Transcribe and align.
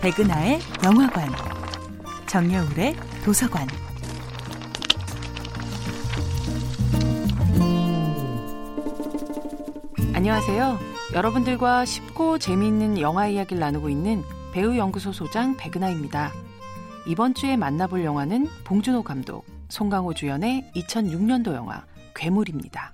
백은하의 0.00 0.60
영화관, 0.84 1.28
정여울의 2.26 2.94
도서관. 3.24 3.66
안녕하세요. 10.14 10.78
여러분들과 11.14 11.84
쉽고 11.84 12.38
재미있는 12.38 13.00
영화 13.00 13.26
이야기를 13.26 13.58
나누고 13.58 13.88
있는 13.88 14.22
배우 14.52 14.76
연구소 14.76 15.12
소장 15.12 15.56
백은하입니다. 15.56 16.32
이번 17.08 17.34
주에 17.34 17.56
만나볼 17.56 18.04
영화는 18.04 18.46
봉준호 18.62 19.02
감독, 19.02 19.46
송강호 19.68 20.14
주연의 20.14 20.70
2006년도 20.76 21.54
영화 21.54 21.84
괴물입니다. 22.14 22.92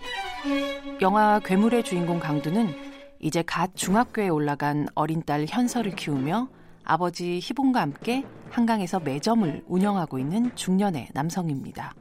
영화 1.03 1.39
괴물의 1.45 1.85
주인공 1.85 2.19
강두는 2.19 2.75
이제 3.21 3.43
갓 3.43 3.75
중학교에 3.75 4.31
올라간 4.31 4.89
어린 4.95 5.23
딸 5.23 5.45
현서를 5.47 5.97
키우며 5.97 6.49
아버지 6.85 7.41
희봉과 7.43 7.81
함께 7.81 8.25
한강에서 8.51 9.01
매점을 9.01 9.65
운영하고 9.67 10.19
있는 10.19 10.55
중년의 10.55 11.09
남성입니다. 11.13 11.95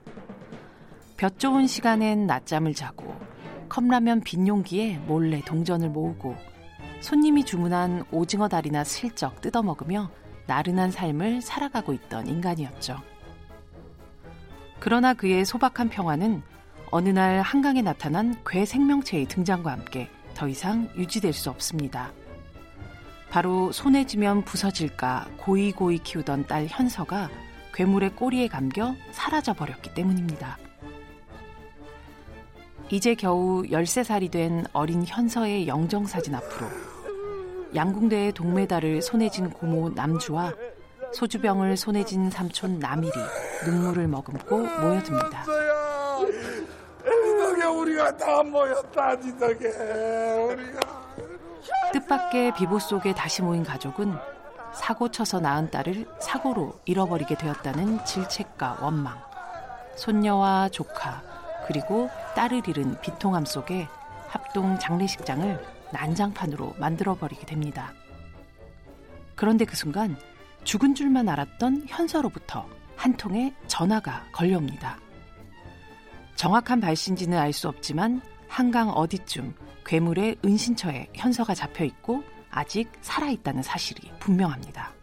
볕 1.18 1.40
좋은 1.40 1.68
시간엔 1.68 2.28
낮잠을 2.28 2.74
자고 2.74 3.16
컵라면 3.70 4.22
빈 4.22 4.48
용기에 4.48 4.98
몰래 5.08 5.42
동전을 5.42 5.90
모으고 5.90 6.36
손님이 7.00 7.44
주문한 7.46 8.04
오징어 8.12 8.48
다리나 8.48 8.84
슬쩍 8.84 9.42
뜯어먹으며 9.42 10.12
나른한 10.48 10.92
삶을 10.92 11.42
살아가고 11.42 11.94
있던 11.94 12.28
인간이었죠. 12.28 12.98
그러나 14.80 15.14
그의 15.14 15.46
소박한 15.46 15.90
평화는 15.90 16.44
어느 16.92 17.10
날 17.10 17.42
한강에 17.42 17.82
나타난 17.82 18.36
괴 18.46 18.66
생명체의 18.66 19.26
등장과 19.26 19.72
함께 19.72 20.10
더 20.36 20.48
이상 20.48 20.90
유지될 20.96 21.32
수 21.34 21.50
없습니다. 21.50 22.12
바로 23.34 23.72
손에 23.72 24.06
쥐면 24.06 24.44
부서질까 24.44 25.26
고이고이 25.40 25.98
키우던 26.04 26.46
딸 26.46 26.68
현서가 26.70 27.32
괴물의 27.74 28.16
꼬리에 28.16 28.48
감겨 28.48 28.94
사라져 29.12 29.54
버렸기 29.54 29.92
때문입니다. 29.96 30.60
이제 32.92 33.16
겨우 33.16 33.64
13살이 33.64 34.30
된 34.30 34.66
어린 34.72 35.04
현서의 35.04 35.68
영정사진 35.68 36.36
앞으로 36.36 36.68
양궁대의 37.74 38.34
동메달을 38.34 39.02
손에 39.02 39.32
쥔 39.32 39.50
고모 39.50 39.90
남주와 39.90 40.54
소주병을 41.12 41.76
손에 41.76 42.06
쥔 42.06 42.30
삼촌 42.30 42.78
남일이 42.78 43.18
눈물을 43.66 44.10
머금고 44.10 44.58
모여듭니다. 44.60 45.44
덕에 47.40 47.66
우리가 47.66 48.16
다 48.16 48.44
모였다, 48.44 49.16
니 49.16 49.40
덕에 49.40 49.68
우리가. 50.52 50.94
뜻밖의 51.94 52.54
비보 52.56 52.80
속에 52.80 53.14
다시 53.14 53.42
모인 53.42 53.64
가족은 53.64 54.16
사고 54.74 55.10
쳐서 55.10 55.40
낳은 55.40 55.70
딸을 55.70 56.08
사고로 56.20 56.80
잃어버리게 56.86 57.36
되었다는 57.36 58.04
질책과 58.06 58.80
원망, 58.82 59.18
손녀와 59.96 60.70
조카, 60.70 61.22
그리고 61.68 62.10
딸을 62.36 62.68
잃은 62.68 63.00
비통함 63.02 63.46
속에 63.46 63.88
합동 64.28 64.78
장례식장을 64.80 65.64
난장판으로 65.92 66.76
만들어버리게 66.80 67.46
됩니다. 67.46 67.94
그런데 69.36 69.64
그 69.66 69.76
순간 69.76 70.18
죽은 70.64 70.96
줄만 70.96 71.30
알았던 71.30 71.86
현서로부터 71.88 72.66
한 72.96 73.16
통의 73.16 73.54
전화가 73.68 74.26
걸려옵니다. 74.32 74.98
정확한 76.36 76.82
발신지는 76.82 77.38
알 77.38 77.54
수 77.54 77.68
없지만 77.68 78.22
한강 78.54 78.92
어디쯤 78.92 79.56
괴물의 79.84 80.38
은신처에 80.46 81.08
현서가 81.16 81.56
잡혀 81.56 81.86
있고 81.86 82.24
아직 82.52 82.92
살아있다는 83.02 83.64
사실이 83.64 84.12
분명합니다. 84.20 84.94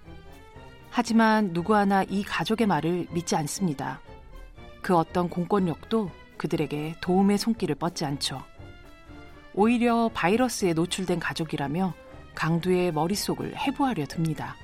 하지만 0.88 1.52
누구 1.52 1.74
하나 1.74 2.04
이 2.04 2.22
가족의 2.22 2.68
말을 2.68 3.08
믿지 3.10 3.34
않습니다. 3.34 4.00
그 4.82 4.96
어떤 4.96 5.28
공권력도 5.28 6.12
그들에게 6.36 6.94
도움의 7.00 7.38
손길을 7.38 7.74
뻗지 7.74 8.04
않죠. 8.04 8.40
오히려 9.52 10.08
바이러스에 10.14 10.72
노출된 10.72 11.18
가족이라며 11.18 11.92
강두의 12.36 12.92
머릿속을 12.92 13.56
해부하려 13.58 14.06
듭니다. 14.06 14.54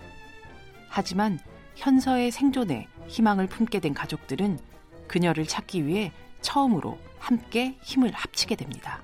하지만 0.88 1.40
현서의 1.74 2.30
생존에 2.30 2.86
희망을 3.08 3.48
품게 3.48 3.80
된 3.80 3.94
가족들은 3.94 4.60
그녀를 5.08 5.44
찾기 5.44 5.88
위해 5.88 6.12
처음으로 6.46 6.96
함께 7.18 7.76
힘을 7.82 8.12
합치게 8.12 8.54
됩니다. 8.54 9.02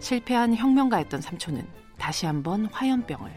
실패한 0.00 0.54
혁명가였던 0.54 1.20
삼촌은 1.20 1.66
다시 1.98 2.24
한번 2.24 2.64
화염병을, 2.66 3.30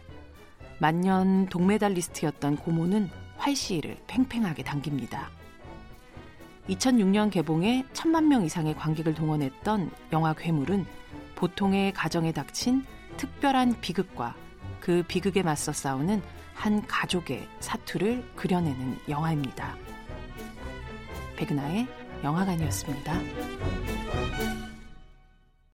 만년 0.79 1.47
동메달리스트였던 1.47 2.55
고모는 2.55 3.09
활시위를 3.37 3.97
팽팽하게 4.07 4.63
당깁니다. 4.63 5.29
2006년 6.69 7.29
개봉에 7.29 7.83
천만 7.91 8.29
명 8.29 8.45
이상의 8.45 8.75
관객을 8.75 9.15
동원했던 9.15 9.91
영화 10.13 10.33
괴물은 10.33 10.85
보통의 11.35 11.91
가정에 11.91 12.31
닥친 12.31 12.85
특별한 13.17 13.81
비극과 13.81 14.33
그 14.79 15.03
비극에 15.05 15.43
맞서 15.43 15.73
싸우는 15.73 16.21
한 16.53 16.85
가족의 16.87 17.49
사투를 17.59 18.23
그려내는 18.35 18.97
영화입니다. 19.09 19.75
백은하의 21.35 21.87
영화관이었습니다. 22.23 23.13